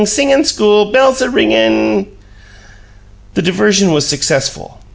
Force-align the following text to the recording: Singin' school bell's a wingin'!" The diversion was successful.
Singin' 0.03 0.43
school 0.45 0.85
bell's 0.85 1.21
a 1.21 1.27
wingin'!" 1.29 2.07
The 3.35 3.43
diversion 3.43 3.91
was 3.91 4.07
successful. 4.07 4.81